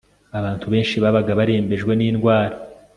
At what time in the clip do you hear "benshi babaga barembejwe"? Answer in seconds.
0.73-1.91